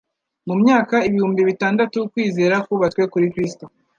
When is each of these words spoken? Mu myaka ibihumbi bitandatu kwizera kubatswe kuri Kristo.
Mu 0.47 0.53
myaka 0.61 0.95
ibihumbi 1.07 1.41
bitandatu 1.49 1.97
kwizera 2.11 2.55
kubatswe 2.65 3.01
kuri 3.13 3.25
Kristo. 3.33 3.65